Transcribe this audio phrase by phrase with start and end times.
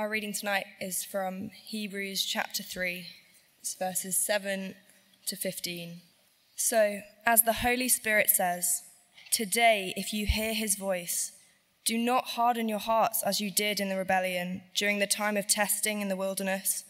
[0.00, 3.06] Our reading tonight is from Hebrews chapter 3,
[3.60, 4.74] it's verses 7
[5.26, 6.00] to 15.
[6.56, 8.80] So, as the Holy Spirit says,
[9.30, 11.32] Today, if you hear his voice,
[11.84, 15.46] do not harden your hearts as you did in the rebellion during the time of
[15.46, 16.84] testing in the wilderness,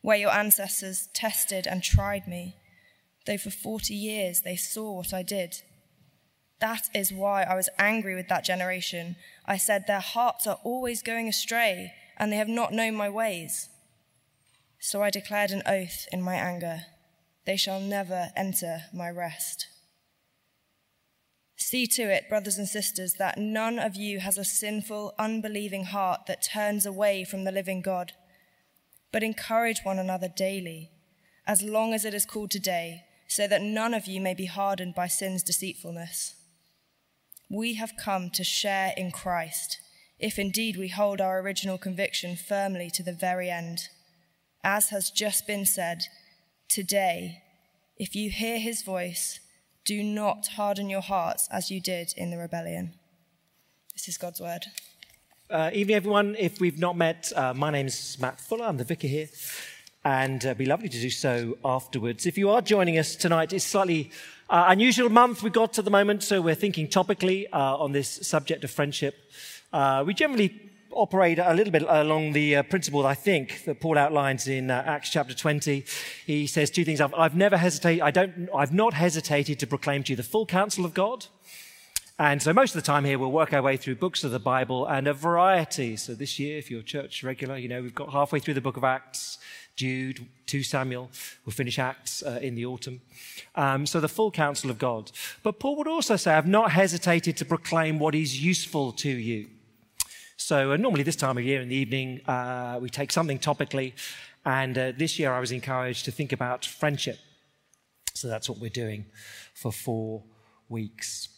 [0.00, 2.56] where your ancestors tested and tried me,
[3.26, 5.62] though for 40 years they saw what I did.
[6.58, 9.14] That is why I was angry with that generation.
[9.46, 13.70] I said, Their hearts are always going astray and they have not known my ways.
[14.78, 16.82] So I declared an oath in my anger
[17.46, 19.66] they shall never enter my rest.
[21.56, 26.26] See to it, brothers and sisters, that none of you has a sinful, unbelieving heart
[26.26, 28.12] that turns away from the living God,
[29.10, 30.90] but encourage one another daily,
[31.46, 34.94] as long as it is called today, so that none of you may be hardened
[34.94, 36.34] by sin's deceitfulness.
[37.50, 39.78] We have come to share in Christ
[40.20, 43.88] if indeed we hold our original conviction firmly to the very end.
[44.62, 46.02] As has just been said,
[46.68, 47.42] today,
[47.96, 49.40] if you hear his voice,
[49.84, 52.92] do not harden your hearts as you did in the rebellion.
[53.94, 54.66] This is God's word.
[55.48, 56.36] Uh, evening, everyone.
[56.38, 58.66] If we've not met, uh, my name's Matt Fuller.
[58.66, 59.28] I'm the vicar here,
[60.04, 62.26] and it'd uh, be lovely to do so afterwards.
[62.26, 64.10] If you are joining us tonight, it's slightly
[64.50, 68.26] uh, unusual month we've got at the moment, so we're thinking topically uh, on this
[68.26, 69.16] subject of friendship.
[69.72, 73.96] Uh, we generally operate a little bit along the uh, principle, I think, that Paul
[73.96, 75.84] outlines in uh, Acts chapter 20.
[76.26, 77.00] He says two things.
[77.00, 80.46] I've, I've never hesitated, I don't, I've not hesitated to proclaim to you the full
[80.46, 81.26] counsel of God.
[82.18, 84.38] And so most of the time here, we'll work our way through books of the
[84.38, 85.96] Bible and a variety.
[85.96, 88.76] So this year, if you're church regular, you know, we've got halfway through the book
[88.76, 89.38] of Acts,
[89.74, 91.08] Jude, 2 Samuel.
[91.46, 93.00] We'll finish Acts uh, in the autumn.
[93.54, 95.10] Um, so the full counsel of God.
[95.42, 99.46] But Paul would also say, I've not hesitated to proclaim what is useful to you.
[100.40, 103.92] So uh, normally this time of year in the evening, uh, we take something topically.
[104.44, 107.18] And uh, this year I was encouraged to think about friendship.
[108.14, 109.04] So that's what we're doing
[109.52, 110.22] for four
[110.70, 111.28] weeks.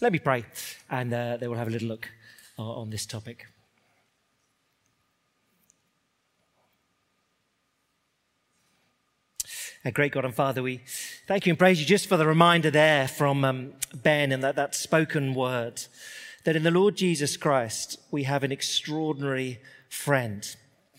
[0.00, 0.44] Let me pray,
[0.90, 2.10] and uh, we'll have a little look
[2.58, 3.46] uh, on this topic.
[9.94, 10.80] Great God and Father, we
[11.26, 14.56] thank you and praise you just for the reminder there from um, Ben and that,
[14.56, 15.82] that spoken word
[16.50, 20.44] that in the Lord Jesus Christ, we have an extraordinary friend.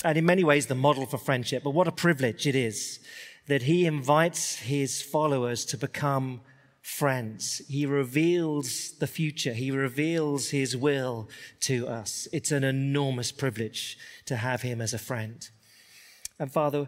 [0.01, 1.61] And in many ways, the model for friendship.
[1.61, 3.01] But what a privilege it is
[3.47, 6.39] that he invites his followers to become
[6.81, 7.61] friends.
[7.67, 9.51] He reveals the future.
[9.51, 11.27] He reveals his will
[11.63, 12.29] to us.
[12.31, 13.97] It's an enormous privilege
[14.27, 15.49] to have him as a friend.
[16.39, 16.87] And Father,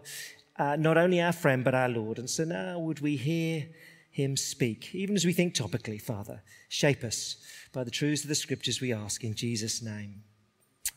[0.56, 2.18] uh, not only our friend, but our Lord.
[2.18, 3.66] And so now would we hear
[4.14, 7.36] him speak, even as we think topically, Father, shape us
[7.72, 10.22] by the truths of the scriptures we ask in Jesus' name.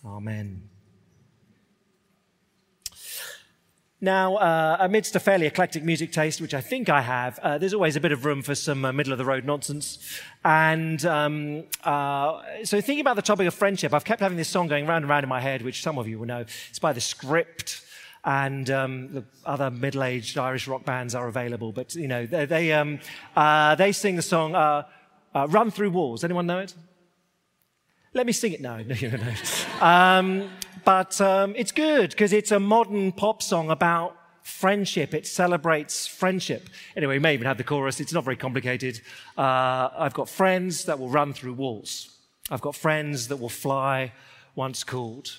[0.06, 0.70] Amen.
[4.00, 7.74] Now, uh, amidst a fairly eclectic music taste, which I think I have, uh, there's
[7.74, 9.98] always a bit of room for some uh, middle of the road nonsense.
[10.46, 14.68] And um, uh, so, thinking about the topic of friendship, I've kept having this song
[14.68, 16.46] going round and round in my head, which some of you will know.
[16.70, 17.82] It's by The Script,
[18.28, 21.72] and um, the other middle-aged Irish rock bands are available.
[21.72, 23.00] But you know, they they, um,
[23.38, 24.84] uh, they sing the song uh,
[25.34, 26.76] uh, "Run Through Walls." Anyone know it?
[28.14, 28.78] Let me sing it now.
[28.78, 29.86] No, no, no.
[29.86, 30.50] Um,
[30.84, 35.14] but um, it's good because it's a modern pop song about friendship.
[35.14, 36.70] It celebrates friendship.
[36.98, 38.02] Anyway, we may even have the chorus.
[38.02, 39.00] It's not very complicated.
[39.38, 42.18] Uh, I've got friends that will run through walls.
[42.52, 44.12] I've got friends that will fly
[44.54, 45.38] once called.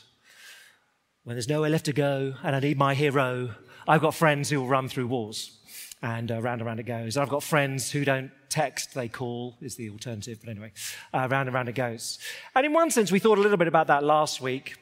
[1.28, 3.50] When there's nowhere left to go and I need my hero,
[3.86, 5.58] I've got friends who will run through walls.
[6.00, 7.18] And uh, round and round it goes.
[7.18, 10.38] I've got friends who don't text, they call, is the alternative.
[10.40, 10.72] But anyway,
[11.12, 12.18] uh, round and round it goes.
[12.56, 14.76] And in one sense, we thought a little bit about that last week,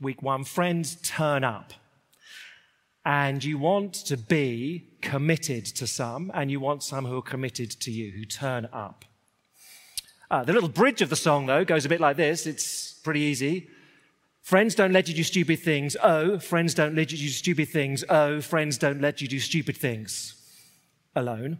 [0.00, 0.44] week one.
[0.44, 1.72] Friends turn up.
[3.04, 7.72] And you want to be committed to some, and you want some who are committed
[7.72, 9.04] to you, who turn up.
[10.30, 12.46] Uh, the little bridge of the song, though, goes a bit like this.
[12.46, 13.68] It's pretty easy.
[14.48, 15.94] Friends don't let you do stupid things.
[16.02, 18.02] Oh, friends don't let you do stupid things.
[18.08, 20.36] Oh, friends don't let you do stupid things
[21.14, 21.58] alone.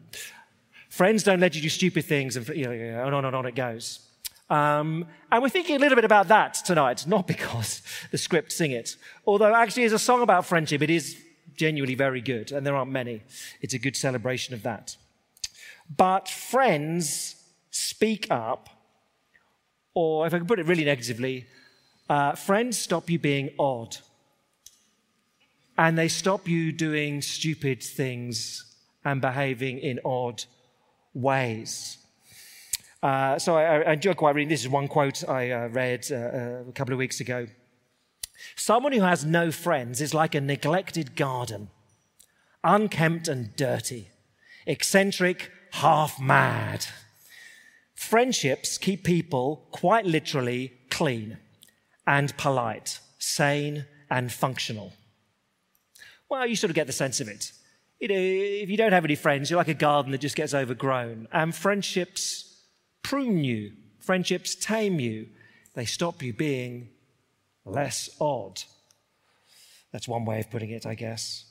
[0.89, 4.01] Friends don't let you do stupid things, and you know, on and on it goes.
[4.49, 8.71] Um, and we're thinking a little bit about that tonight, not because The Script sing
[8.71, 8.97] it,
[9.27, 11.23] although actually as a song about friendship, it is
[11.57, 13.21] genuinely very good, and there aren't many.
[13.61, 14.97] It's a good celebration of that.
[15.95, 17.37] But friends
[17.71, 18.71] speak up,
[19.93, 21.49] or if I can put it really negatively,
[22.09, 23.99] uh, friends stop you being odd.
[25.77, 28.65] And they stop you doing stupid things
[29.05, 30.45] and behaving in odd
[31.15, 31.99] ways.
[33.03, 34.49] Uh, so I, I, enjoy quite reading.
[34.49, 37.47] This is one quote I uh, read uh, uh, a couple of weeks ago.
[38.57, 41.69] Someone who has no friends is like a neglected garden,
[42.65, 44.09] unkempt and dirty,
[44.67, 46.87] eccentric, half mad.
[47.95, 51.39] Friendships keep people quite literally clean
[52.09, 54.95] and polite, sane and functional.
[56.31, 57.53] Well, you sort of get the sense of it.
[58.01, 60.55] You know, if you don't have any friends, you're like a garden that just gets
[60.55, 61.29] overgrown.
[61.33, 62.65] And friendships
[63.03, 65.29] prune you, friendships tame you,
[65.75, 66.89] they stop you being
[67.65, 68.63] less odd.
[69.93, 71.45] That's one way of putting it, I guess.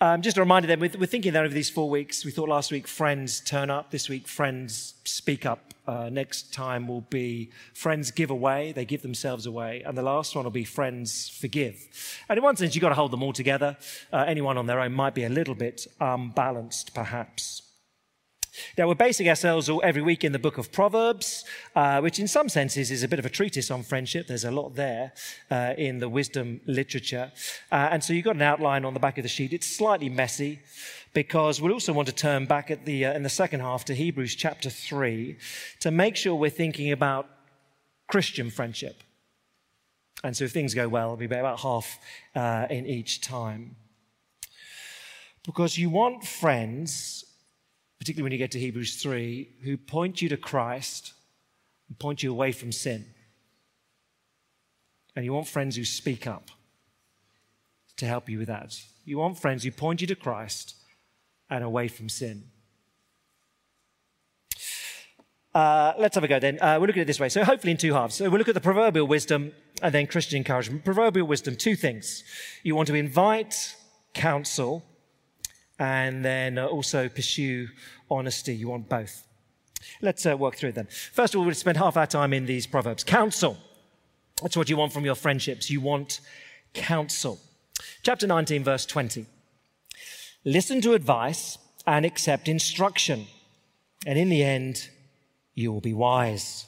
[0.00, 2.24] Um, just a reminder then, we're, we're, thinking that over these four weeks.
[2.24, 5.71] We thought last week friends turn up, this week friends speak up.
[5.86, 9.82] Uh, next time will be friends give away, they give themselves away.
[9.84, 11.88] And the last one will be friends forgive.
[12.28, 13.76] And in one sense, you've got to hold them all together.
[14.12, 17.62] Uh, anyone on their own might be a little bit unbalanced, perhaps.
[18.76, 21.44] Now, we're basing ourselves every week in the book of Proverbs,
[21.74, 24.26] uh, which in some senses is a bit of a treatise on friendship.
[24.26, 25.12] There's a lot there
[25.50, 27.32] uh, in the wisdom literature.
[27.70, 29.54] Uh, and so you've got an outline on the back of the sheet.
[29.54, 30.60] It's slightly messy
[31.12, 33.94] because we'll also want to turn back at the, uh, in the second half to
[33.94, 35.36] Hebrews chapter 3
[35.80, 37.28] to make sure we're thinking about
[38.08, 39.02] Christian friendship.
[40.24, 41.98] And so if things go well, it'll be about half
[42.34, 43.76] uh, in each time.
[45.44, 47.24] Because you want friends
[48.02, 51.12] particularly when you get to Hebrews 3, who point you to Christ
[51.88, 53.06] and point you away from sin.
[55.14, 56.50] And you want friends who speak up
[57.98, 58.74] to help you with that.
[59.04, 60.74] You want friends who point you to Christ
[61.52, 62.44] and away from sin.
[65.54, 66.58] Uh, let's have a go then.
[66.62, 67.28] Uh, we'll look at it this way.
[67.28, 68.14] So, hopefully, in two halves.
[68.14, 69.52] So, we'll look at the proverbial wisdom
[69.82, 70.82] and then Christian encouragement.
[70.82, 72.24] Proverbial wisdom, two things.
[72.62, 73.76] You want to invite
[74.14, 74.82] counsel
[75.78, 77.68] and then uh, also pursue
[78.10, 78.54] honesty.
[78.54, 79.26] You want both.
[80.00, 80.88] Let's uh, work through it then.
[81.12, 83.04] First of all, we'll spend half our time in these proverbs.
[83.04, 83.58] Counsel.
[84.40, 85.70] That's what you want from your friendships.
[85.70, 86.20] You want
[86.72, 87.38] counsel.
[88.02, 89.26] Chapter 19, verse 20.
[90.44, 93.26] Listen to advice and accept instruction,
[94.06, 94.88] and in the end,
[95.54, 96.66] you will be wise.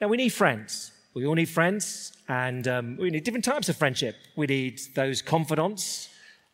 [0.00, 0.92] Now, we need friends.
[1.14, 4.16] We all need friends, and um, we need different types of friendship.
[4.36, 6.10] We need those confidants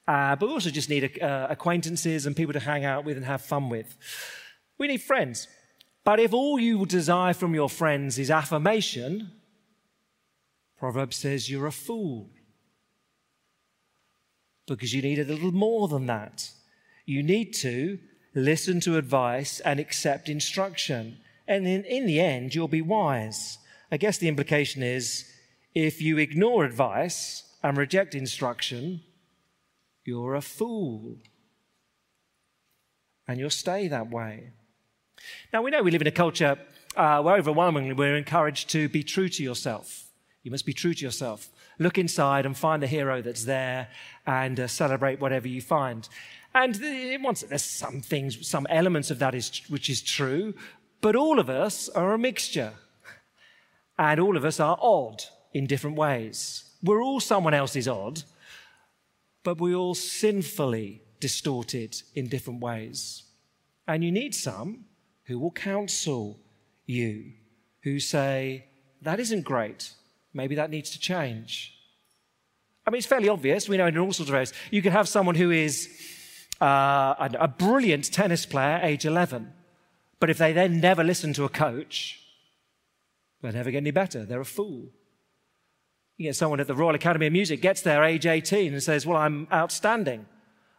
[0.06, 3.24] uh, but we also just need uh, acquaintances and people to hang out with and
[3.24, 3.96] have fun with.
[4.78, 5.46] We need friends.
[6.04, 9.30] But if all you desire from your friends is affirmation,
[10.76, 12.30] Proverbs says you're a fool.
[14.66, 16.50] Because you need a little more than that.
[17.04, 17.98] You need to
[18.34, 21.18] listen to advice and accept instruction.
[21.46, 23.58] And in, in the end, you'll be wise.
[23.90, 25.30] I guess the implication is
[25.74, 29.02] if you ignore advice and reject instruction,
[30.04, 31.16] you're a fool.
[33.28, 34.50] And you'll stay that way.
[35.52, 36.58] Now, we know we live in a culture
[36.96, 40.06] uh, where overwhelmingly we're encouraged to be true to yourself.
[40.42, 41.48] You must be true to yourself.
[41.78, 43.88] Look inside and find the hero that's there
[44.26, 46.08] and uh, celebrate whatever you find.
[46.54, 46.78] And
[47.22, 50.54] once there's some things, some elements of that is, which is true,
[51.00, 52.74] but all of us are a mixture.
[53.98, 55.22] And all of us are odd
[55.52, 56.64] in different ways.
[56.82, 58.22] We're all someone else's odd,
[59.44, 63.22] but we're all sinfully distorted in different ways.
[63.86, 64.86] And you need some
[65.24, 66.38] who will counsel
[66.86, 67.32] you,
[67.82, 68.66] who say,
[69.02, 69.92] that isn't great.
[70.34, 71.74] Maybe that needs to change.
[72.86, 73.68] I mean, it's fairly obvious.
[73.68, 74.52] We know in all sorts of ways.
[74.70, 75.88] You can have someone who is
[76.60, 79.52] uh, a brilliant tennis player, age 11,
[80.20, 82.20] but if they then never listen to a coach,
[83.40, 84.24] they'll never get any better.
[84.24, 84.88] They're a fool.
[86.16, 89.06] You get someone at the Royal Academy of Music gets there age 18 and says,
[89.06, 90.26] Well, I'm outstanding.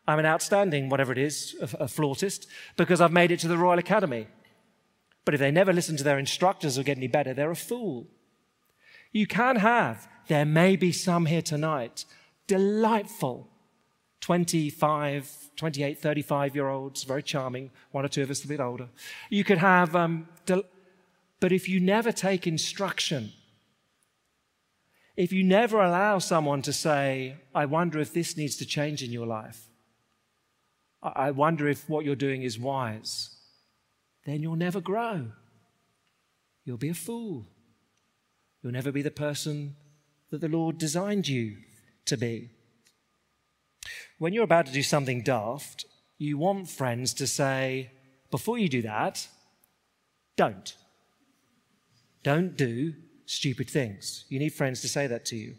[0.08, 3.58] I'm an outstanding, whatever it is, a, a flautist, because I've made it to the
[3.58, 4.28] Royal Academy.
[5.26, 8.08] But if they never listen to their instructors or get any better, they're a fool.
[9.14, 12.06] You can have, there may be some here tonight,
[12.48, 13.48] delightful
[14.22, 18.90] 25, 28, 35 year olds, very charming, one or two of us a bit older.
[19.30, 20.64] You could have, um, del-
[21.40, 23.32] but if you never take instruction,
[25.16, 29.12] if you never allow someone to say, I wonder if this needs to change in
[29.12, 29.68] your life,
[31.04, 33.36] I wonder if what you're doing is wise,
[34.26, 35.34] then you'll never grow.
[36.64, 37.46] You'll be a fool.
[38.64, 39.76] You'll never be the person
[40.30, 41.58] that the Lord designed you
[42.06, 42.50] to be.
[44.18, 45.86] When you're about to do something daft,
[46.18, 47.92] you want friends to say,
[48.32, 49.28] before you do that,
[50.38, 50.76] don't.
[52.24, 52.94] Don't do
[53.26, 54.26] stupid things.
[54.30, 55.56] You need friends to say that to you.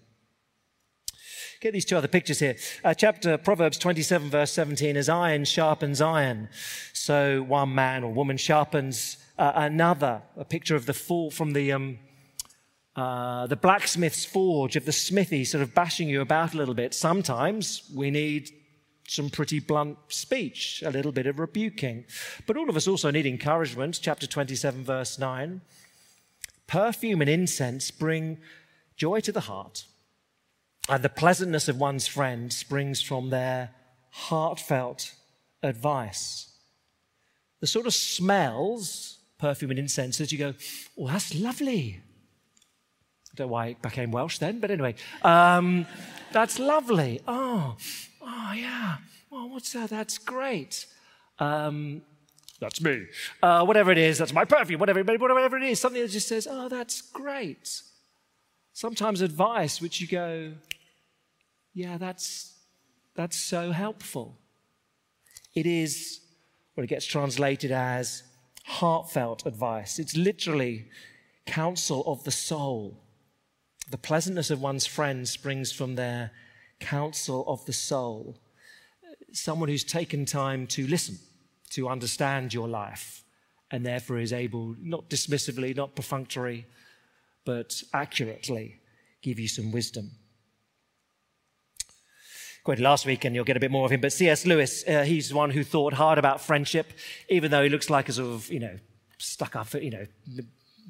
[1.61, 2.56] Get these two other pictures here.
[2.82, 6.49] Uh, chapter Proverbs 27, verse 17 as iron sharpens iron,
[6.92, 10.23] so one man or woman sharpens uh, another.
[10.37, 11.99] A picture of the fall from the, um,
[12.96, 16.94] uh, the blacksmith's forge of the smithy sort of bashing you about a little bit.
[16.94, 18.50] Sometimes we need
[19.08, 22.04] some pretty blunt speech, a little bit of rebuking.
[22.46, 23.98] But all of us also need encouragement.
[24.00, 25.60] Chapter 27, verse 9.
[26.66, 28.38] Perfume and incense bring
[28.96, 29.84] joy to the heart,
[30.88, 33.70] and the pleasantness of one's friend springs from their
[34.10, 35.12] heartfelt
[35.62, 36.48] advice.
[37.60, 40.54] The sort of smells, perfume and incense, that you go,
[40.98, 42.00] oh, that's lovely.
[43.35, 45.87] I don't know why it became Welsh then, but anyway, um,
[46.31, 47.21] that's lovely.
[47.26, 47.76] Oh,
[48.23, 48.99] oh yeah.
[49.33, 49.91] Oh, what's that?
[49.91, 50.87] That's great.
[51.41, 52.03] Um,
[52.61, 53.07] that's me.
[53.43, 54.79] Uh, whatever it is, that's my perfume.
[54.79, 57.83] Whatever, whatever it is, something that just says, oh, that's great.
[58.73, 60.53] Sometimes advice which you go,
[61.73, 62.55] yeah, that's
[63.17, 64.38] that's so helpful.
[65.57, 66.21] It is
[66.75, 68.23] what it gets translated as
[68.64, 69.99] heartfelt advice.
[69.99, 70.87] It's literally
[71.47, 73.00] counsel of the soul.
[73.91, 76.31] The pleasantness of one's friends springs from their
[76.81, 78.37] counsel of the soul.
[79.33, 81.19] Someone who's taken time to listen,
[81.71, 83.25] to understand your life,
[83.71, 86.67] and therefore is able, not dismissively, not perfunctory,
[87.45, 88.81] but accurately,
[89.21, 90.12] give you some wisdom.
[92.62, 94.00] Quoted last week, and you'll get a bit more of him.
[94.00, 94.47] But C.S.
[94.47, 96.93] Lewis, uh, he's one who thought hard about friendship,
[97.29, 98.79] even though he looks like a sort of, you know,
[99.19, 100.07] stuck up, you know,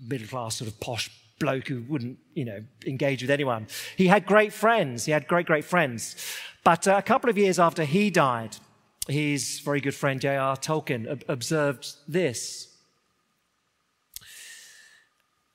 [0.06, 3.66] middle class sort of posh bloke who wouldn't, you know, engage with anyone.
[3.96, 5.04] He had great friends.
[5.04, 6.16] He had great, great friends.
[6.62, 8.56] But uh, a couple of years after he died,
[9.08, 10.56] his very good friend J.R.
[10.56, 12.68] Tolkien ob- observed this.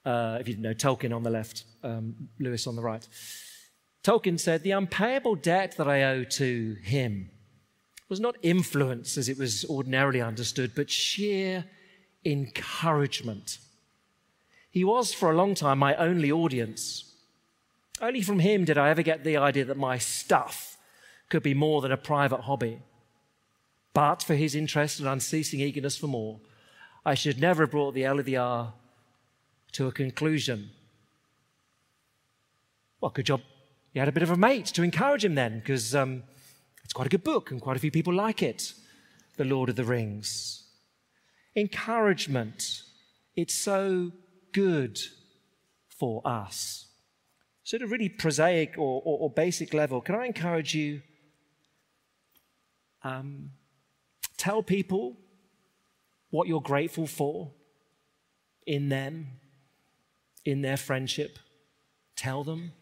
[0.06, 3.08] Uh, if you know, Tolkien on the left, um, Lewis on the right.
[4.04, 7.32] Tolkien said, The unpayable debt that I owe to him
[8.08, 11.66] was not influence as it was ordinarily understood, but sheer
[12.26, 13.60] encouragement.
[14.72, 17.06] He was for a long time my only audience.
[18.02, 20.78] Only from him did I ever get the idea that my stuff
[21.30, 22.82] could be more than a private hobby.
[23.94, 26.40] But for his interest and unceasing eagerness for more,
[27.06, 28.74] I should never have brought the LDR
[29.74, 30.70] to a conclusion.
[33.02, 33.42] Well, good job.
[33.94, 36.24] He had a bit of a mate to encourage him then, because um,
[36.84, 38.74] it's quite a good book and quite a few people like it.
[39.38, 40.64] The Lord of the Rings.
[41.56, 42.84] Encouragement.
[43.36, 44.12] It's so
[44.54, 45.00] good
[45.90, 46.88] for us.
[47.64, 51.02] So, at a really prosaic or, or, or basic level, can I encourage you?
[53.04, 53.52] Um,
[54.38, 55.18] tell people
[56.32, 57.52] what you're grateful for
[58.66, 59.28] in them,
[60.46, 61.40] in their friendship.
[62.16, 62.74] Tell them.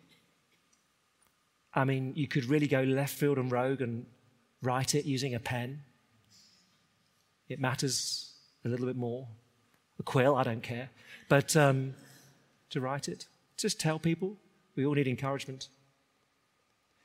[1.73, 4.05] I mean, you could really go left field and rogue and
[4.61, 5.81] write it using a pen.
[7.47, 8.33] It matters
[8.65, 9.27] a little bit more.
[9.99, 10.89] A quill, I don't care.
[11.29, 11.93] But um,
[12.69, 14.37] to write it, just tell people
[14.75, 15.67] we all need encouragement.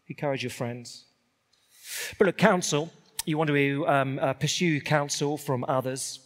[0.09, 1.05] Encourage your friends.
[2.19, 2.93] But look, counsel,
[3.25, 6.21] you want to um, uh, pursue counsel from others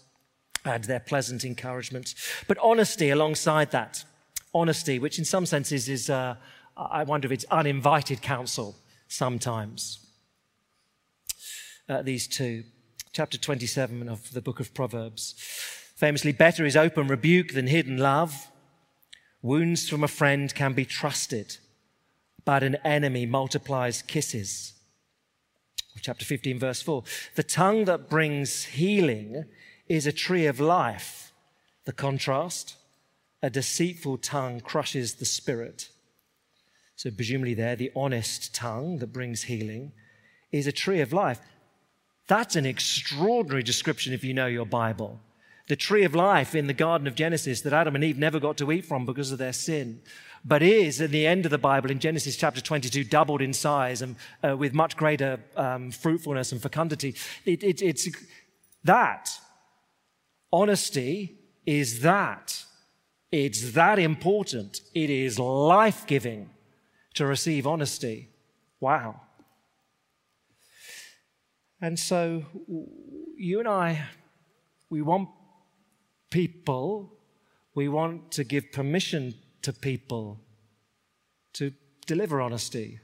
[0.65, 2.15] and their pleasant encouragement.
[2.49, 4.05] But honesty alongside that,
[4.53, 6.37] honesty, which in some senses is, uh,
[6.77, 8.75] I wonder if it's uninvited counsel
[9.09, 10.01] sometimes.
[11.89, 12.65] Uh, these two,
[13.13, 15.35] chapter 27 of the book of Proverbs.
[15.97, 18.51] Famously, better is open rebuke than hidden love.
[19.41, 21.57] Wounds from a friend can be trusted,
[22.45, 24.75] but an enemy multiplies kisses.
[26.03, 27.03] Chapter 15, verse 4.
[27.35, 29.47] The tongue that brings healing
[29.89, 31.33] is a tree of life.
[31.87, 32.77] The contrast,
[33.43, 35.89] a deceitful tongue crushes the spirit.
[36.97, 39.93] So, presumably, there, the honest tongue that brings healing
[40.53, 41.41] is a tree of life.
[42.27, 45.21] That's an extraordinary description if you know your Bible
[45.69, 48.57] the tree of life in the Garden of Genesis that Adam and Eve never got
[48.59, 50.01] to eat from because of their sin,
[50.45, 54.01] but is at the end of the Bible in Genesis chapter 22 doubled in size
[54.03, 57.15] and uh, with much greater um, fruitfulness and fecundity.
[57.45, 58.09] It, it, it's
[58.85, 59.31] that.
[60.53, 62.65] Honesty is that.
[63.33, 64.81] It's that important.
[64.95, 66.51] It is life giving
[67.15, 68.29] to receive honesty.
[68.79, 69.21] Wow.
[71.81, 72.45] And so
[73.37, 74.07] you and I,
[74.89, 75.29] we want
[76.31, 77.13] people,
[77.75, 80.39] we want to give permission to people
[81.55, 81.73] to
[82.07, 83.01] deliver honesty.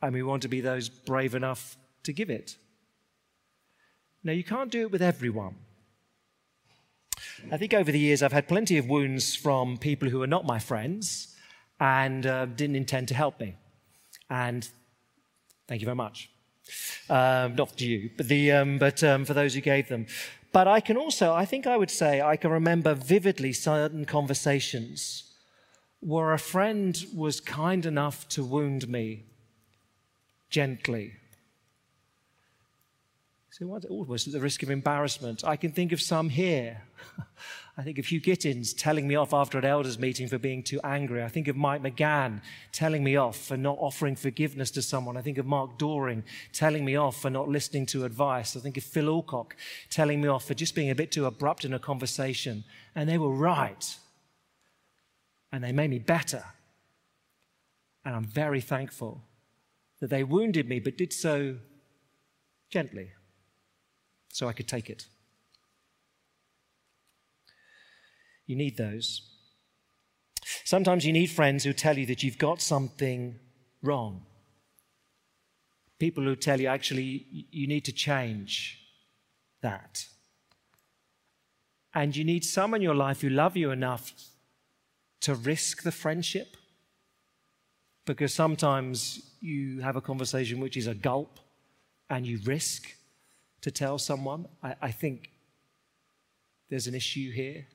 [0.00, 2.56] And we want to be those brave enough to give it.
[4.22, 5.56] Now, you can't do it with everyone.
[7.50, 10.44] I think over the years I've had plenty of wounds from people who are not
[10.44, 11.36] my friends
[11.80, 13.56] and uh, didn't intend to help me.
[14.30, 14.68] And
[15.66, 16.30] thank you very much.
[17.08, 20.06] Um, not to you, but, the, um, but um, for those who gave them.
[20.52, 25.24] But I can also, I think I would say, I can remember vividly certain conversations
[26.00, 29.24] where a friend was kind enough to wound me
[30.48, 31.14] gently.
[33.50, 36.82] So, almost at the risk of embarrassment, I can think of some here.
[37.78, 40.80] I think of Hugh Gittins telling me off after an elders meeting for being too
[40.82, 41.22] angry.
[41.22, 42.40] I think of Mike McGann
[42.72, 45.16] telling me off for not offering forgiveness to someone.
[45.16, 48.56] I think of Mark Doring telling me off for not listening to advice.
[48.56, 49.54] I think of Phil Alcock
[49.90, 52.64] telling me off for just being a bit too abrupt in a conversation.
[52.96, 53.96] And they were right.
[55.52, 56.42] And they made me better.
[58.04, 59.22] And I'm very thankful
[60.00, 61.58] that they wounded me, but did so
[62.70, 63.12] gently
[64.30, 65.06] so I could take it.
[68.48, 69.22] You need those.
[70.64, 73.38] Sometimes you need friends who tell you that you've got something
[73.82, 74.22] wrong.
[75.98, 78.80] People who tell you, actually, you need to change
[79.60, 80.06] that.
[81.94, 84.12] And you need someone in your life who love you enough
[85.20, 86.56] to risk the friendship.
[88.06, 91.38] Because sometimes you have a conversation which is a gulp
[92.08, 92.94] and you risk
[93.60, 94.46] to tell someone.
[94.62, 95.30] I, I think
[96.70, 97.66] there's an issue here.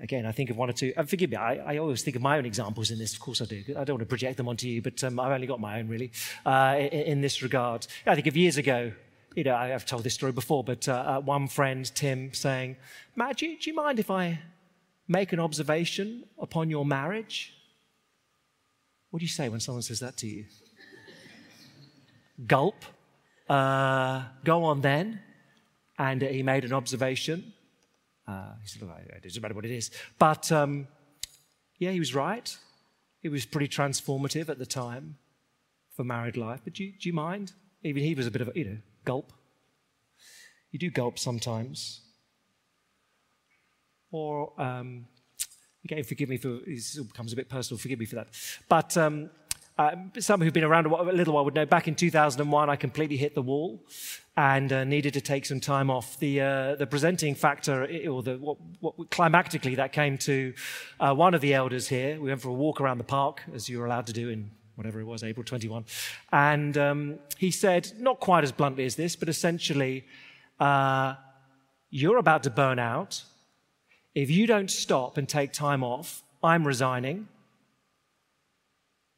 [0.00, 0.92] Again, I think of one or two.
[0.96, 3.12] And forgive me, I, I, always think of my own examples in this.
[3.14, 3.62] Of course, I do.
[3.70, 5.88] I don't want to project them onto you, but um, I've only got my own
[5.88, 6.10] really
[6.46, 7.86] uh, in, in, this regard.
[8.06, 8.92] I think of years ago.
[9.36, 12.76] You know, I've told this story before, but uh, uh, one friend, Tim, saying,
[13.14, 14.40] "Matt, do you, do you mind if I
[15.06, 17.54] make an observation upon your marriage?"
[19.10, 20.46] What do you say when someone says that to you?
[22.46, 22.84] Gulp.
[23.48, 25.20] Uh, go on then.
[25.98, 27.52] And he made an observation.
[28.26, 29.90] Uh, he said, it doesn't matter what it is.
[30.18, 30.86] But um,
[31.78, 32.56] yeah, he was right.
[33.22, 35.16] It was pretty transformative at the time
[35.94, 36.60] for married life.
[36.64, 37.52] But do you, do you mind?
[37.82, 39.32] Even he was a bit of a, you know, gulp.
[40.70, 42.02] You do gulp sometimes.
[44.12, 45.06] Or, um,
[45.84, 48.28] again, forgive me for, this becomes a bit personal, forgive me for that.
[48.68, 49.30] But um,
[49.78, 53.16] uh, some who've been around a, little while would know back in 2001, I completely
[53.16, 53.82] hit the wall
[54.36, 56.18] and uh, needed to take some time off.
[56.18, 60.54] The, uh, the presenting factor, or the, what, what climactically that came to
[60.98, 62.20] uh, one of the elders here.
[62.20, 64.50] We went for a walk around the park, as you were allowed to do in
[64.74, 65.84] whatever it was, April 21.
[66.32, 70.06] And um, he said, not quite as bluntly as this, but essentially,
[70.58, 71.14] uh,
[71.90, 73.22] you're about to burn out.
[74.14, 77.28] If you don't stop and take time off, I'm resigning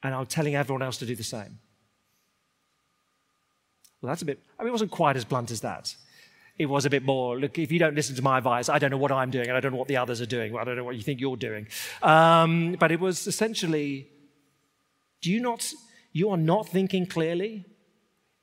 [0.02, 1.58] and I'm telling everyone else to do the same.
[4.00, 5.94] Well, that's a bit, I mean, it wasn't quite as blunt as that.
[6.58, 8.90] It was a bit more, look, if you don't listen to my advice, I don't
[8.90, 10.56] know what I'm doing, and I don't know what the others are doing.
[10.56, 11.68] I don't know what you think you're doing.
[12.02, 14.08] Um, but it was essentially,
[15.22, 15.72] do you not,
[16.12, 17.64] you are not thinking clearly?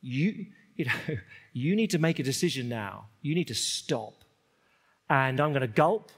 [0.02, 0.46] You,
[0.76, 1.18] you know,
[1.54, 3.08] you need to make a decision now.
[3.22, 4.14] You need to stop.
[5.10, 6.12] And I'm going to gulp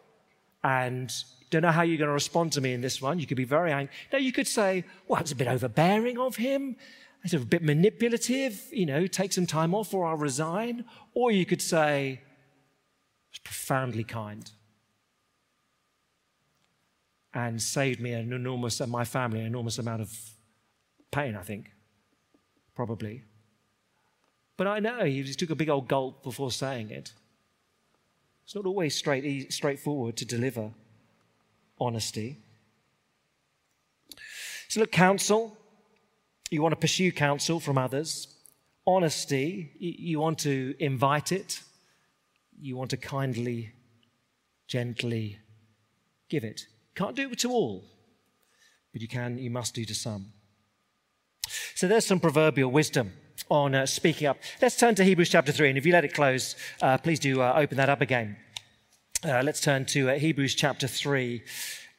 [0.64, 1.12] and
[1.52, 3.20] don't know how you're going to respond to me in this one.
[3.20, 3.94] You could be very angry.
[4.12, 6.78] No, you could say, well, it's a bit overbearing of him.
[7.24, 10.86] It's a bit manipulative, you know, take some time off or I'll resign.
[11.14, 12.22] Or you could say,
[13.30, 14.50] it's profoundly kind
[17.34, 20.12] and saved me an enormous, and my family, an enormous amount of
[21.12, 21.72] pain, I think,
[22.76, 23.24] probably.
[24.58, 27.14] But I know he took a big old gulp before saying it.
[28.46, 30.72] It's not always straight, straightforward to deliver
[31.82, 32.38] honesty.
[34.70, 35.58] So, look, counsel,
[36.50, 38.28] you want to pursue counsel from others.
[38.88, 41.62] Honesty, you want to invite it.
[42.60, 43.74] You want to kindly,
[44.68, 45.40] gently
[46.30, 46.68] give it.
[46.96, 47.84] Can't do it to all,
[48.94, 50.32] but you can, you must do to some.
[51.76, 53.12] So there's some proverbial wisdom
[53.50, 54.38] on uh, speaking up.
[54.62, 57.42] Let's turn to Hebrews chapter 3, and if you let it close, uh, please do
[57.42, 58.38] uh, open that up again.
[59.24, 61.44] Uh, let's turn to uh, Hebrews chapter 3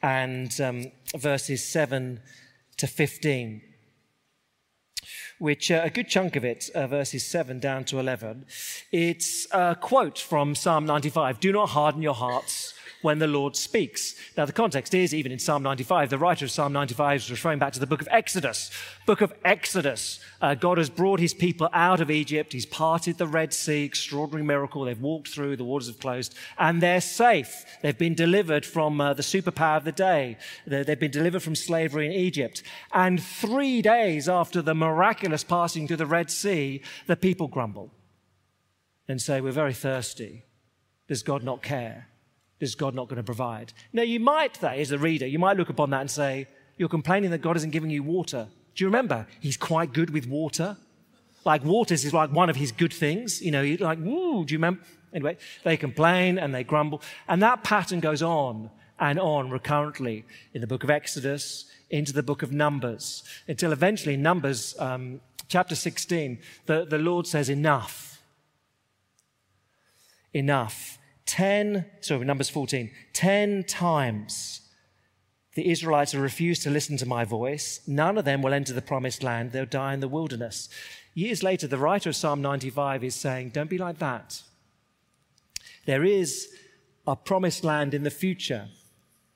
[0.01, 2.19] and um, verses 7
[2.75, 3.61] to 15,
[5.39, 8.45] which uh, a good chunk of it, uh, verses 7 down to 11,
[8.91, 14.15] it's a quote from Psalm 95 Do not harden your hearts when the Lord speaks.
[14.35, 17.59] Now, the context is, even in Psalm 95, the writer of Psalm 95 is referring
[17.59, 18.71] back to the book of Exodus.
[19.05, 20.19] Book of Exodus.
[20.41, 22.53] Uh, God has brought his people out of Egypt.
[22.53, 24.85] He's parted the Red Sea, extraordinary miracle.
[24.85, 27.65] They've walked through, the waters have closed, and they're safe.
[27.81, 30.37] They've been delivered from uh, the superpower of the day.
[30.65, 32.63] They've been delivered from slavery in Egypt.
[32.93, 37.91] And three days after the miraculous passing through the Red Sea, the people grumble
[39.07, 40.45] and say, We're very thirsty.
[41.07, 42.07] Does God not care?
[42.63, 43.73] Is God not going to provide?
[43.91, 46.47] Now, you might, that as a reader, you might look upon that and say,
[46.77, 48.47] You're complaining that God isn't giving you water.
[48.75, 49.27] Do you remember?
[49.39, 50.77] He's quite good with water.
[51.45, 53.41] Like, water is like one of his good things.
[53.41, 54.81] You know, like, woo, do you remember?
[55.13, 57.01] Anyway, they complain and they grumble.
[57.27, 62.23] And that pattern goes on and on recurrently in the book of Exodus, into the
[62.23, 68.21] book of Numbers, until eventually, Numbers um, chapter 16, the, the Lord says, Enough.
[70.33, 70.97] Enough.
[71.33, 74.61] 10, sorry, Numbers 14, 10 times
[75.55, 77.81] the Israelites have refused to listen to my voice.
[77.87, 79.51] None of them will enter the promised land.
[79.51, 80.69] They'll die in the wilderness.
[81.15, 84.43] Years later, the writer of Psalm 95 is saying, Don't be like that.
[85.87, 86.49] There is
[87.07, 88.67] a promised land in the future,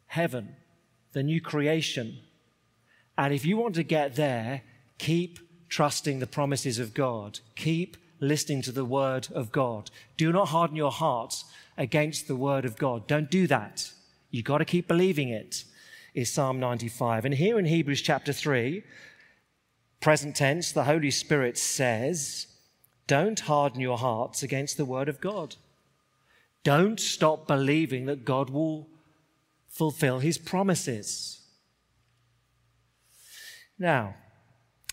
[0.06, 0.56] heaven,
[1.14, 2.20] the new creation.
[3.18, 4.62] And if you want to get there,
[5.00, 7.40] keep trusting the promises of God.
[7.56, 9.90] Keep listening to the word of God.
[10.16, 11.44] Do not harden your hearts
[11.78, 13.08] against the word of God.
[13.08, 13.92] Don't do that.
[14.32, 15.64] You've got to keep believing it,
[16.14, 17.26] is Psalm 95.
[17.26, 18.84] And here in Hebrews chapter 3,
[20.02, 22.48] present tense, the Holy Spirit says,
[23.06, 25.56] Don't harden your hearts against the word of God.
[26.64, 28.88] Don't stop believing that God will
[29.70, 31.40] fulfill his promises.
[33.80, 34.16] Now,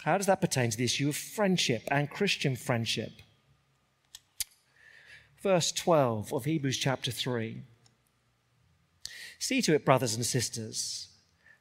[0.03, 3.11] how does that pertain to the issue of friendship and Christian friendship?
[5.45, 7.61] Verse 12 of Hebrews chapter 3.
[9.39, 11.09] See to it, brothers and sisters,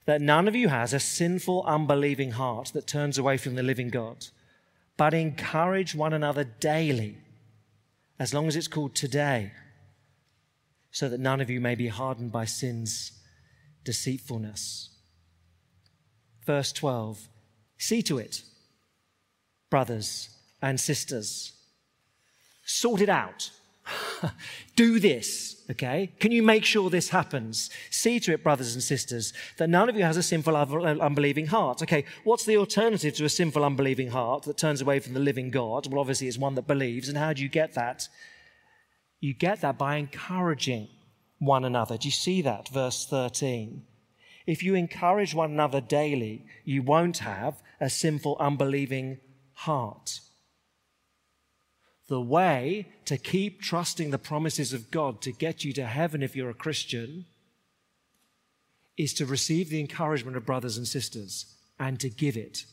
[0.05, 3.89] that none of you has a sinful, unbelieving heart that turns away from the living
[3.89, 4.27] God,
[4.95, 7.17] but encourage one another daily,
[8.17, 9.51] as long as it's called today,
[10.89, 13.11] so that none of you may be hardened by sin's
[13.83, 14.91] deceitfulness.
[16.45, 17.27] Verse 12
[17.77, 18.43] See to it,
[19.69, 20.29] brothers
[20.61, 21.51] and sisters.
[22.63, 23.51] Sort it out.
[24.75, 26.11] Do this, okay?
[26.19, 27.69] Can you make sure this happens?
[27.89, 31.81] See to it, brothers and sisters, that none of you has a sinful, unbelieving heart.
[31.81, 35.49] Okay, what's the alternative to a sinful, unbelieving heart that turns away from the living
[35.49, 35.87] God?
[35.87, 37.09] Well, obviously, it's one that believes.
[37.09, 38.07] And how do you get that?
[39.19, 40.89] You get that by encouraging
[41.39, 41.97] one another.
[41.97, 42.69] Do you see that?
[42.69, 43.83] Verse 13.
[44.45, 49.19] If you encourage one another daily, you won't have a sinful, unbelieving
[49.53, 50.19] heart.
[52.13, 56.35] The way to keep trusting the promises of God to get you to heaven if
[56.35, 57.25] you're a Christian
[58.95, 61.47] is to receive the encouragement of brothers and sisters
[61.79, 62.65] and to give it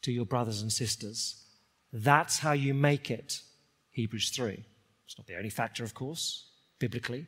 [0.00, 1.44] to your brothers and sisters.
[1.92, 3.42] That's how you make it.
[3.90, 4.64] Hebrews 3.
[5.04, 6.46] It's not the only factor, of course,
[6.78, 7.26] biblically.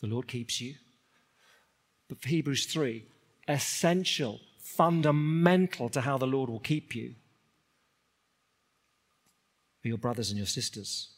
[0.00, 0.76] The Lord keeps you.
[2.08, 3.04] But for Hebrews 3,
[3.48, 7.16] essential, fundamental to how the Lord will keep you
[9.84, 11.10] are your brothers and your sisters.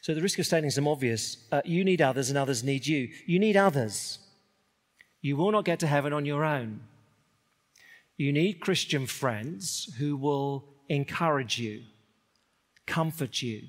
[0.00, 3.08] So, the risk of stating some obvious uh, you need others and others need you.
[3.26, 4.18] You need others.
[5.20, 6.80] You will not get to heaven on your own.
[8.16, 11.82] You need Christian friends who will encourage you,
[12.86, 13.62] comfort you,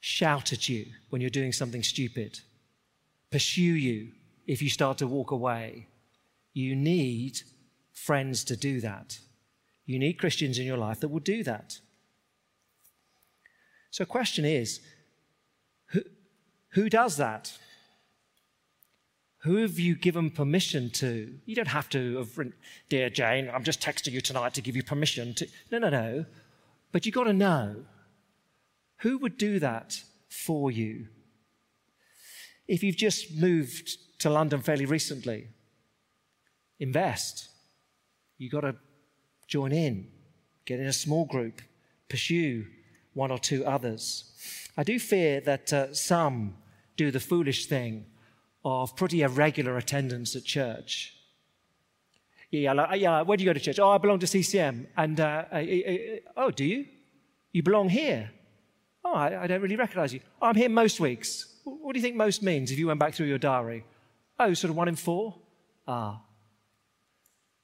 [0.00, 2.40] shout at you when you're doing something stupid,
[3.30, 4.12] pursue you
[4.46, 5.86] if you start to walk away.
[6.52, 7.42] You need
[7.92, 9.18] friends to do that.
[9.86, 11.78] You need Christians in your life that will do that.
[13.94, 14.80] So, the question is
[15.90, 16.00] who,
[16.70, 17.56] who does that?
[19.42, 21.32] Who have you given permission to?
[21.46, 22.54] You don't have to have written,
[22.88, 25.46] Dear Jane, I'm just texting you tonight to give you permission to.
[25.70, 26.24] No, no, no.
[26.90, 27.84] But you've got to know
[29.02, 31.06] who would do that for you
[32.66, 35.50] if you've just moved to London fairly recently,
[36.80, 37.48] invest.
[38.38, 38.74] You've got to
[39.46, 40.08] join in,
[40.64, 41.62] get in a small group,
[42.08, 42.66] pursue
[43.14, 44.24] one or two others.
[44.76, 46.56] I do fear that uh, some
[46.96, 48.06] do the foolish thing
[48.64, 51.16] of pretty irregular attendance at church.
[52.50, 53.78] Yeah, like, yeah, where do you go to church?
[53.78, 54.86] Oh, I belong to CCM.
[54.96, 55.96] And, uh, uh, uh, uh,
[56.36, 56.86] oh, do you?
[57.52, 58.30] You belong here?
[59.04, 60.20] Oh, I, I don't really recognize you.
[60.40, 61.46] Oh, I'm here most weeks.
[61.64, 63.84] What do you think most means if you went back through your diary?
[64.38, 65.34] Oh, sort of one in four?
[65.86, 66.22] Ah.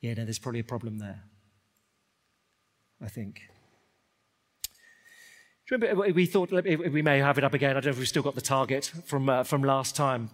[0.00, 1.22] Yeah, no, there's probably a problem there.
[3.02, 3.49] I think.
[5.70, 7.70] Remember we thought we may have it up again?
[7.70, 10.30] I don't know if we've still got the target from, uh, from last time.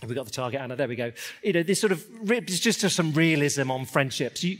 [0.00, 0.74] Have we got the target, Anna?
[0.74, 1.12] There we go.
[1.42, 4.42] You know, this sort of, it's just some realism on friendships.
[4.42, 4.58] You,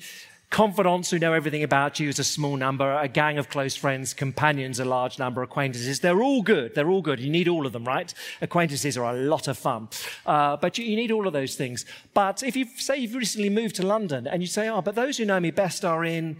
[0.52, 4.12] Confidants who know everything about you is a small number, a gang of close friends,
[4.12, 6.00] companions a large number, acquaintances.
[6.00, 6.74] They're all good.
[6.74, 7.20] They're all good.
[7.20, 8.12] You need all of them, right?
[8.42, 9.88] Acquaintances are a lot of fun.
[10.26, 11.87] Uh, but you, you, need all of those things.
[12.12, 15.16] But if you say you've recently moved to London and you say, oh, but those
[15.16, 16.37] who know me best are in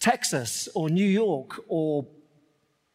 [0.00, 2.06] Texas or New York or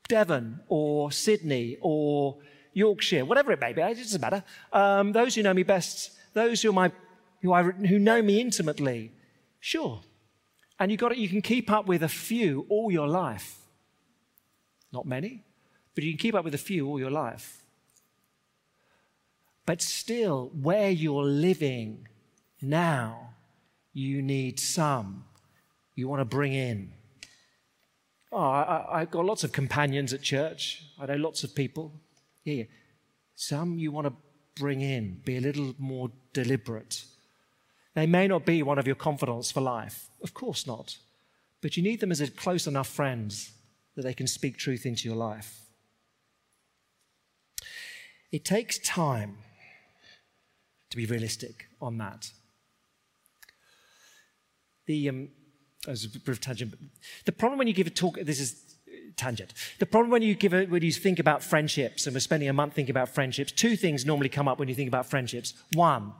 [0.09, 2.39] Devon or Sydney or
[2.73, 4.43] Yorkshire, whatever it may be, it doesn't matter.
[4.73, 6.91] Um, those who know me best, those who, my,
[7.41, 9.13] who, I, who know me intimately,
[9.61, 10.01] sure,
[10.77, 13.55] and you got it, you can keep up with a few all your life.
[14.91, 15.43] Not many,
[15.95, 17.63] but you can keep up with a few all your life.
[19.65, 22.07] But still, where you're living
[22.61, 23.35] now,
[23.93, 25.25] you need some
[25.99, 26.93] you want to bring in.
[28.31, 30.83] Oh, I, have got lots of companions at church.
[30.99, 31.91] I know lots of people.
[32.43, 32.65] Yeah,
[33.35, 34.13] some you want to
[34.55, 37.05] bring in, be a little more deliberate.
[37.95, 40.09] They may not be one of your confidants for life.
[40.21, 40.97] Of course not.
[41.61, 43.51] But you need them as a close enough friends
[43.95, 45.59] that they can speak truth into your life.
[48.31, 49.37] It takes time
[50.89, 52.31] to be realistic on that.
[54.85, 55.29] The, um,
[55.87, 56.73] as a brief tangent,
[57.25, 58.75] the problem when you give a talk, this is
[59.15, 59.53] tangent.
[59.79, 62.53] The problem when you give a, when you think about friendships, and we're spending a
[62.53, 65.53] month thinking about friendships, two things normally come up when you think about friendships.
[65.73, 66.13] One,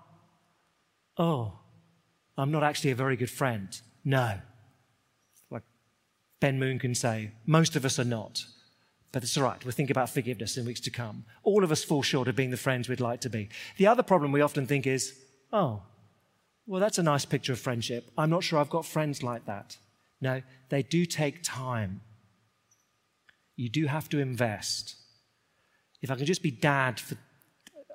[1.17, 1.53] oh,
[2.37, 3.79] I'm not actually a very good friend.
[4.05, 4.39] No.
[5.49, 5.63] Like
[6.39, 8.45] Ben Moon can say, most of us are not.
[9.11, 9.63] But it's all right.
[9.65, 11.25] We'll think about forgiveness in weeks to come.
[11.43, 13.49] All of us fall short of being the friends we'd like to be.
[13.77, 15.17] The other problem we often think is,
[15.51, 15.81] oh,
[16.69, 18.11] well, that's a nice picture of friendship.
[18.15, 19.75] I'm not sure I've got friends like that.
[20.21, 22.01] No, they do take time.
[23.55, 24.95] You do have to invest.
[26.03, 27.17] If I can just be dad for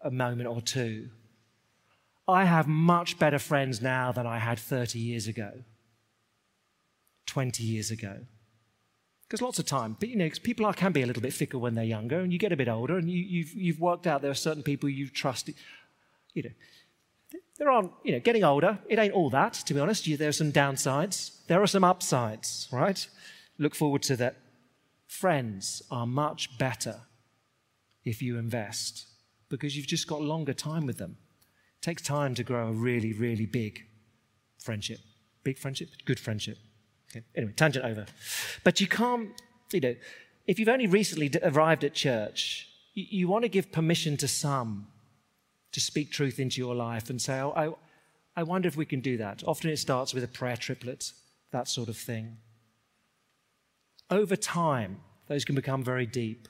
[0.03, 1.09] a moment or two,
[2.27, 5.53] I have much better friends now than I had 30 years ago,
[7.27, 8.17] 20 years ago.
[9.23, 11.61] Because lots of time, but you know, people are, can be a little bit fickle
[11.61, 14.09] when they're younger, and you get a bit older, and you, have you've, you've worked
[14.09, 15.55] out there are certain people you've trusted.
[16.35, 16.51] You know,
[17.59, 20.07] there aren't, you know, getting older, it ain't all that, to be honest.
[20.19, 23.07] There are some downsides, there are some upsides, right?
[23.59, 24.37] Look forward to that.
[25.07, 27.03] Friends are much better
[28.05, 29.07] if you invest
[29.49, 31.17] because you've just got longer time with them
[31.79, 33.85] It takes time to grow a really, really big
[34.59, 34.99] friendship.
[35.45, 36.59] Big friendship, good friendship.
[37.11, 37.25] Okay.
[37.37, 38.07] Anyway, tangent over.
[38.65, 39.31] But you can't,
[39.73, 39.95] you know,
[40.47, 44.89] if you've only recently arrived at church, you, you want to give permission to some
[45.75, 49.01] to speak truth into your life and say, oh, I, I wonder if we can
[49.01, 49.43] do that.
[49.45, 51.13] Often it starts with a prayer triplet,
[51.51, 52.37] that sort of thing.
[54.09, 56.47] Over time, those can become very deep.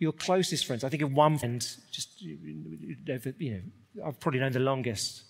[0.00, 1.60] Your closest friends, I think of one friend,
[1.92, 5.22] just, you know, I've probably known the longest.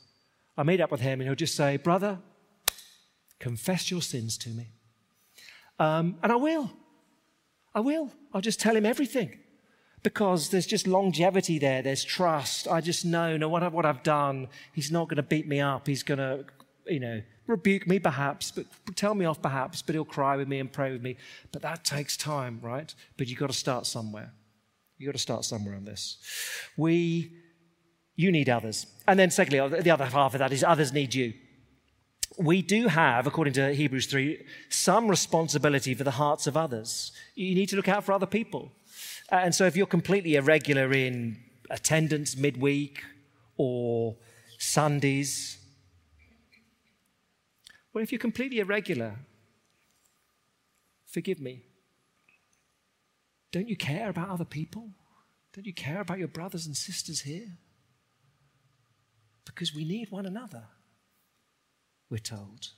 [0.57, 2.19] I meet up with him and he'll just say, Brother,
[3.39, 4.69] confess your sins to me.
[5.79, 6.71] Um, and I will.
[7.75, 8.11] I will.
[8.33, 9.39] I'll just tell him everything
[10.03, 11.83] because there's just longevity there.
[11.83, 12.69] There's trust.
[12.69, 15.87] I just know no matter what I've done, he's not going to beat me up.
[15.87, 16.45] He's going to,
[16.87, 20.59] you know, rebuke me perhaps, but tell me off perhaps, but he'll cry with me
[20.59, 21.17] and pray with me.
[21.53, 22.93] But that takes time, right?
[23.17, 24.33] But you've got to start somewhere.
[24.99, 26.19] You've got to start somewhere on this.
[26.77, 27.33] We
[28.17, 28.87] you need others.
[29.07, 31.33] And then, secondly, oh, the other half of that is others need you.
[32.39, 37.13] We do have, according to Hebrews 3, some responsibility for the hearts of others.
[37.35, 38.73] You need to look out for other people.
[39.33, 41.39] Uh, and so, if you're completely irregular in
[41.71, 43.03] attendance midweek
[43.57, 44.15] or
[44.59, 45.57] Sundays,
[47.95, 49.17] well, if you're completely irregular,
[51.07, 51.63] forgive me.
[53.53, 54.91] Don't you care about other people?
[55.55, 57.57] Don't you care about your brothers and sisters here?
[59.47, 60.65] Because we need one another,
[62.11, 62.69] we're told.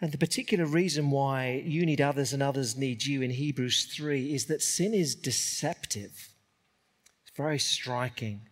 [0.00, 4.34] And the particular reason why you need others and others need you in Hebrews 3
[4.34, 6.34] is that sin is deceptive.
[7.22, 8.42] It's very striking.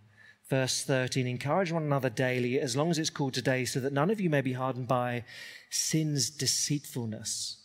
[0.48, 4.10] Verse 13 Encourage one another daily, as long as it's called today, so that none
[4.10, 5.24] of you may be hardened by
[5.70, 7.60] sin's deceitfulness.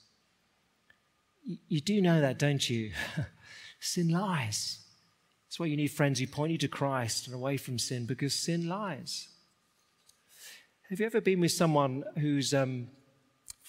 [1.68, 2.92] You do know that, don't you?
[3.80, 4.80] sin lies.
[5.48, 8.34] That's why you need friends who point you to Christ and away from sin because
[8.34, 9.30] sin lies.
[10.90, 12.90] Have you ever been with someone who's, um,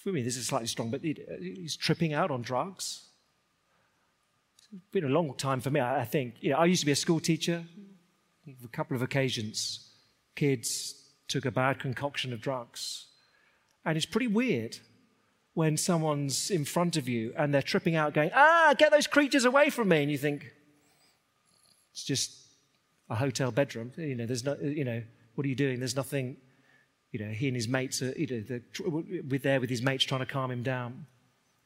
[0.03, 3.03] for me, this is slightly strong, but he's tripping out on drugs?
[4.73, 6.35] It's been a long time for me, I think.
[6.39, 7.63] You know, I used to be a school teacher.
[8.63, 9.91] A couple of occasions,
[10.35, 10.95] kids
[11.27, 13.05] took a bad concoction of drugs.
[13.85, 14.77] And it's pretty weird
[15.53, 19.45] when someone's in front of you and they're tripping out, going, ah, get those creatures
[19.45, 20.01] away from me.
[20.01, 20.51] And you think,
[21.91, 22.31] it's just
[23.09, 23.91] a hotel bedroom.
[23.97, 25.03] You know, there's no, you know,
[25.35, 25.79] what are you doing?
[25.79, 26.37] There's nothing,
[27.11, 28.61] you know, he and his mates are, you know,
[29.27, 31.05] with there with his mates trying to calm him down.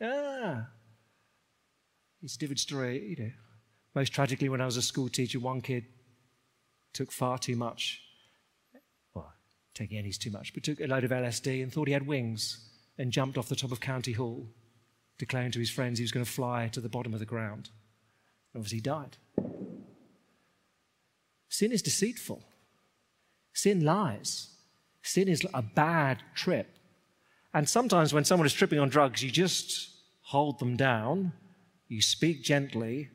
[0.02, 0.68] Ah,
[2.22, 3.32] it's a different story, you know.
[3.94, 5.86] Most tragically, when I was a school teacher, one kid
[6.94, 8.02] took far too much.
[9.14, 9.32] Well,
[9.74, 12.68] taking any's too much, but took a load of LSD and thought he had wings
[12.98, 14.48] and jumped off the top of County Hall,
[15.18, 17.70] declaring to his friends he was going to fly to the bottom of the ground.
[18.56, 19.18] Obviously, he died.
[21.50, 22.44] Sin is deceitful.
[23.54, 24.55] Sin lies.
[25.06, 26.68] Sin is a bad trip.
[27.54, 29.90] And sometimes when someone is tripping on drugs, you just
[30.22, 31.32] hold them down
[31.88, 33.10] you speak gently,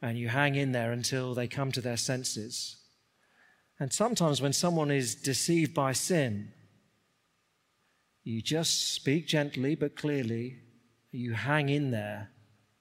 [0.00, 2.76] and you hang in there until they come to their senses.
[3.78, 6.52] And sometimes when someone is deceived by sin,
[8.24, 10.58] you just speak gently but clearly.
[11.10, 12.30] You hang in there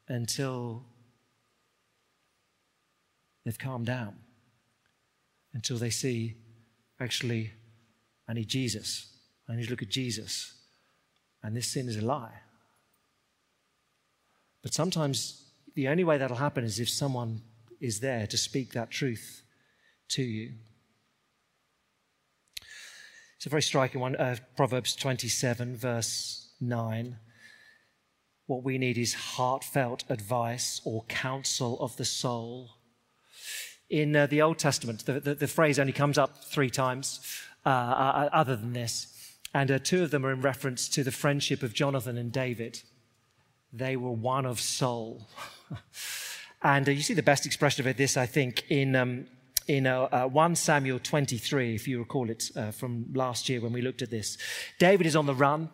[0.08, 0.86] until
[3.44, 4.16] they've calmed down,
[5.54, 6.36] until they see,
[7.00, 7.52] actually,
[8.32, 9.08] I need Jesus.
[9.50, 10.54] I need to look at Jesus.
[11.44, 12.32] And this sin is a lie.
[14.64, 17.42] But sometimes the only way that'll happen is if someone
[17.82, 19.44] is there to speak that truth
[20.12, 20.54] to you.
[23.36, 24.16] It's a very striking one.
[24.16, 27.18] Uh, Proverbs 27, verse 9.
[28.46, 32.70] What we need is heartfelt advice or counsel of the soul.
[33.90, 37.20] In uh, the Old Testament, the, the, the, phrase only comes up three times,
[37.66, 39.08] uh, uh other than this.
[39.54, 42.82] And uh, two of them are in reference to the friendship of Jonathan and David.
[43.74, 45.28] They were one of soul.
[46.62, 49.26] and uh, you see the best expression of it this, I think, in um,
[49.68, 53.72] in uh, uh, 1 Samuel 23, if you recall it uh, from last year when
[53.72, 54.38] we looked at this.
[54.80, 55.70] David is on the run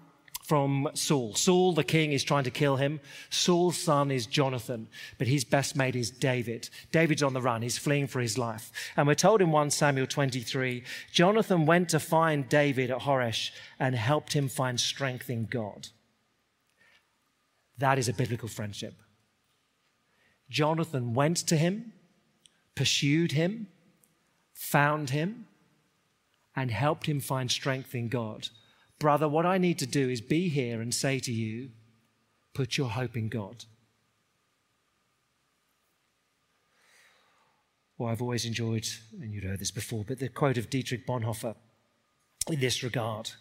[0.47, 1.35] from Saul.
[1.35, 3.01] Saul, the king, is trying to kill him.
[3.29, 6.69] Saul's son is Jonathan, but his best mate is David.
[6.93, 7.61] David's on the run.
[7.61, 8.71] He's fleeing for his life.
[8.95, 13.93] And we're told in 1 Samuel 23, Jonathan went to find David at Horesh and
[13.93, 15.89] helped him find strength in God.
[17.77, 18.93] That is a biblical friendship.
[20.49, 21.91] Jonathan went to him,
[22.73, 23.67] pursued him,
[24.53, 25.45] found him,
[26.55, 28.47] and helped him find strength in God.
[28.99, 31.69] Brother, what I need to do is be here and say to you,
[32.53, 33.65] put your hope in God.
[37.97, 38.87] Well, I've always enjoyed,
[39.21, 41.55] and you've heard this before, but the quote of Dietrich Bonhoeffer
[42.49, 43.31] in this regard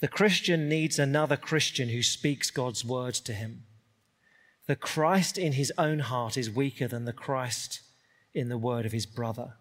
[0.00, 3.64] The Christian needs another Christian who speaks God's words to him.
[4.66, 7.80] The Christ in his own heart is weaker than the Christ
[8.34, 9.54] in the word of his brother.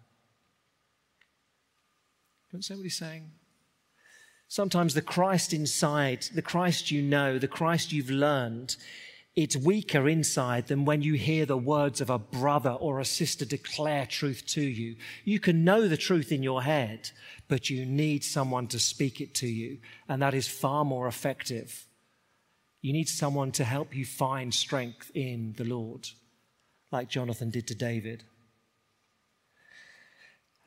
[2.52, 3.32] Don't say what he's saying.
[4.52, 8.76] Sometimes the Christ inside, the Christ you know, the Christ you've learned,
[9.34, 13.46] it's weaker inside than when you hear the words of a brother or a sister
[13.46, 14.98] declare truth to you.
[15.24, 17.12] You can know the truth in your head,
[17.48, 19.78] but you need someone to speak it to you,
[20.10, 21.88] and that is far more effective.
[22.82, 26.10] You need someone to help you find strength in the Lord,
[26.92, 28.26] like Jonathan did to David.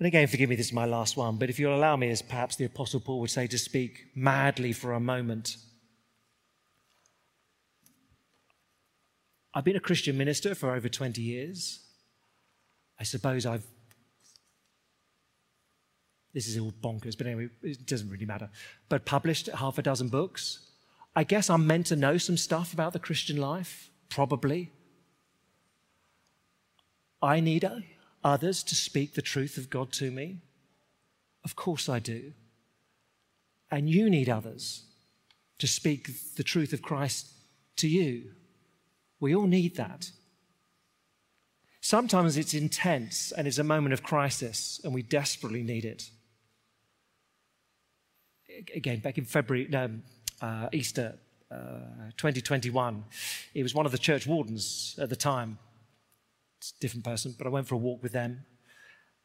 [0.04, 2.20] And again, forgive me, this is my last one, but if you'll allow me, as
[2.20, 5.56] perhaps the Apostle Paul would say, to speak madly for a moment.
[9.54, 11.80] I've been a Christian minister for over 20 years.
[13.00, 13.64] I suppose I've.
[16.34, 18.50] This is all bonkers, but anyway, it doesn't really matter.
[18.90, 20.68] But published half a dozen books.
[21.16, 24.70] I guess I'm meant to know some stuff about the Christian life, probably.
[27.22, 27.82] I need a
[28.24, 30.38] others to speak the truth of God to me?
[31.44, 32.32] Of course I do.
[33.70, 34.84] And you need others
[35.58, 37.28] to speak the truth of Christ
[37.76, 38.32] to you.
[39.20, 40.10] We all need that.
[41.80, 46.10] Sometimes it's intense and it's a moment of crisis, and we desperately need it.
[48.74, 49.90] Again, back in February, no,
[50.40, 51.14] uh, Easter
[51.50, 53.04] uh, 2021,
[53.54, 55.58] it was one of the church wardens at the time
[56.80, 58.44] different person, but I went for a walk with them.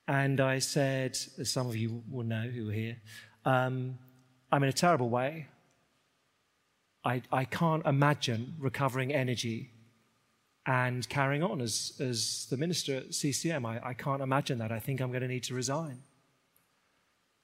[0.07, 2.97] And I said, as some of you will know who are here,
[3.45, 3.97] um,
[4.51, 5.47] I'm in a terrible way.
[7.05, 9.71] I, I can't imagine recovering energy
[10.65, 13.65] and carrying on as, as the minister at CCM.
[13.65, 14.71] I, I can't imagine that.
[14.71, 15.99] I think I'm going to need to resign.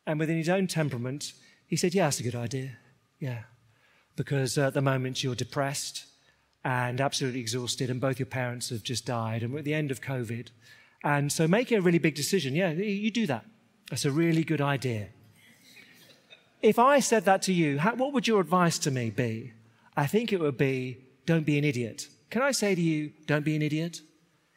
[0.05, 1.33] And within his own temperament,
[1.67, 2.77] he said, Yeah, that's a good idea.
[3.19, 3.43] Yeah.
[4.15, 6.05] Because at the moment you're depressed,
[6.65, 9.91] and absolutely exhausted, and both your parents have just died, and we're at the end
[9.91, 10.47] of COVID.
[11.03, 13.45] And so making a really big decision, yeah, you do that.
[13.91, 15.09] That's a really good idea.
[16.63, 19.53] If I said that to you, how, what would your advice to me be?
[19.95, 20.97] I think it would be
[21.27, 22.07] don't be an idiot.
[22.31, 24.01] Can I say to you, don't be an idiot?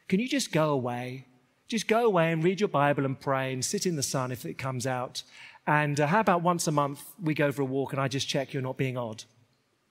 [0.07, 1.27] Can you just go away?
[1.67, 4.45] Just go away and read your Bible and pray and sit in the sun if
[4.45, 5.21] it comes out.
[5.67, 8.27] And uh, how about once a month we go for a walk and I just
[8.27, 9.23] check you're not being odd?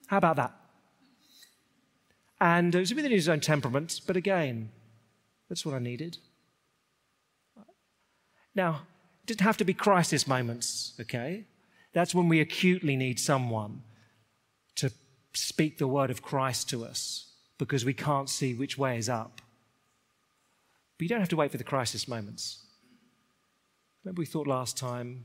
[0.09, 0.53] How about that?
[2.41, 4.71] And uh, it was within his own temperament, but again,
[5.49, 6.19] that's what I needed.
[8.55, 8.83] Now,
[9.23, 11.45] it didn't have to be crisis moments, okay?
[11.93, 13.83] That's when we acutely need someone
[14.77, 14.93] to
[15.33, 17.27] speak the word of Christ to us
[17.59, 19.41] because we can't see which way is up.
[20.97, 22.65] But you don't have to wait for the crisis moments.
[24.05, 25.25] Remember, we thought last time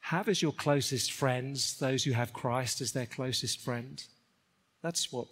[0.00, 4.02] have as your closest friends those who have Christ as their closest friend.
[4.82, 5.26] That's what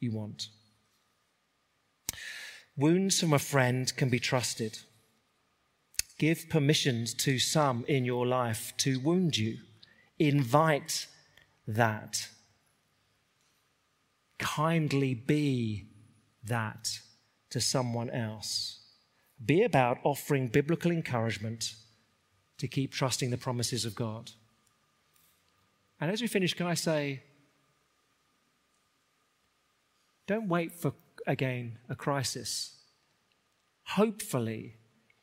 [0.00, 0.48] you want.
[2.76, 4.78] Wounds from a friend can be trusted.
[6.18, 9.58] Give permissions to some in your life to wound you.
[10.18, 11.06] Invite
[11.66, 12.28] that.
[14.38, 15.86] Kindly be
[16.44, 17.00] that
[17.50, 18.80] to someone else.
[19.44, 21.74] Be about offering biblical encouragement
[22.58, 24.30] to keep trusting the promises of God.
[26.00, 27.22] And as we finish, can I say,
[30.26, 30.92] don't wait for,
[31.26, 32.76] again, a crisis.
[33.84, 34.76] Hopefully,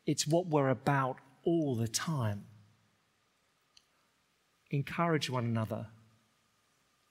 [0.05, 2.45] it's what we're about all the time.
[4.71, 5.87] Encourage one another.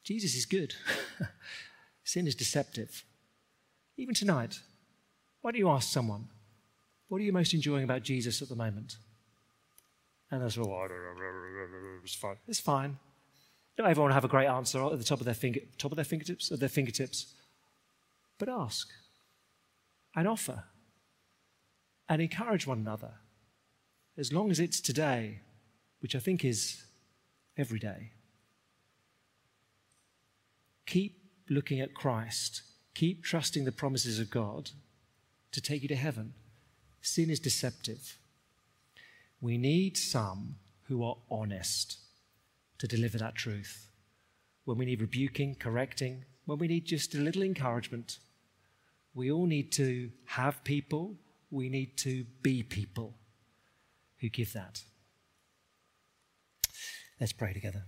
[0.02, 0.74] Jesus is good.
[2.04, 3.04] Sin is deceptive.
[3.96, 4.58] Even tonight,
[5.42, 6.28] why don't you ask someone,
[7.08, 8.96] what are you most enjoying about Jesus at the moment?
[10.30, 10.88] And they'll say, well,
[12.02, 12.36] it's fine.
[12.48, 12.98] It's fine.
[13.78, 16.04] Not everyone have a great answer at the top of their, finger, top of their
[16.04, 17.34] fingertips, at their fingertips.
[18.42, 18.88] But ask
[20.16, 20.64] and offer
[22.08, 23.12] and encourage one another
[24.18, 25.42] as long as it's today,
[26.00, 26.82] which I think is
[27.56, 28.10] every day.
[30.86, 32.62] Keep looking at Christ.
[32.94, 34.70] Keep trusting the promises of God
[35.52, 36.34] to take you to heaven.
[37.00, 38.18] Sin is deceptive.
[39.40, 40.56] We need some
[40.88, 41.96] who are honest
[42.78, 43.88] to deliver that truth.
[44.64, 48.18] When we need rebuking, correcting, when we need just a little encouragement,
[49.14, 51.16] we all need to have people,
[51.50, 53.14] we need to be people
[54.20, 54.82] who give that.
[57.20, 57.84] Let's pray together.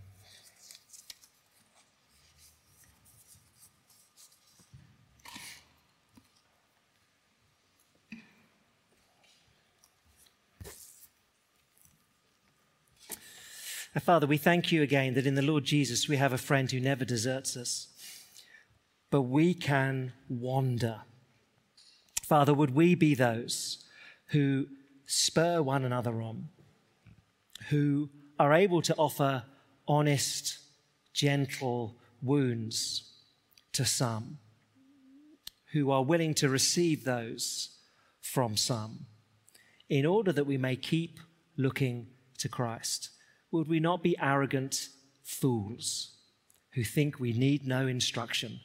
[14.00, 16.80] Father, we thank you again that in the Lord Jesus we have a friend who
[16.80, 17.88] never deserts us,
[19.10, 21.02] but we can wander.
[22.24, 23.84] Father, would we be those
[24.28, 24.66] who
[25.04, 26.48] spur one another on,
[27.68, 28.08] who
[28.38, 29.44] are able to offer
[29.86, 30.58] honest,
[31.12, 33.12] gentle wounds
[33.72, 34.38] to some,
[35.72, 37.76] who are willing to receive those
[38.20, 39.06] from some,
[39.90, 41.20] in order that we may keep
[41.58, 42.06] looking
[42.38, 43.10] to Christ?
[43.50, 44.88] Would we not be arrogant
[45.22, 46.12] fools
[46.72, 48.60] who think we need no instruction,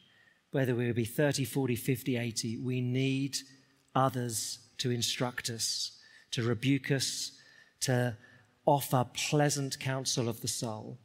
[0.52, 2.58] whether we be 30, 40, 50, 80?
[2.58, 3.36] We need
[3.94, 5.98] others to instruct us,
[6.32, 7.32] to rebuke us,
[7.80, 8.16] to
[8.66, 10.98] offer pleasant counsel of the soul.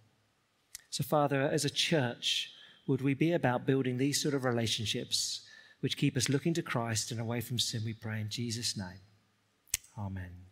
[0.89, 2.51] So, Father, as a church,
[2.87, 5.41] would we be about building these sort of relationships
[5.81, 7.81] which keep us looking to Christ and away from sin?
[7.83, 9.01] We pray in Jesus' name.
[9.97, 10.44] Amen.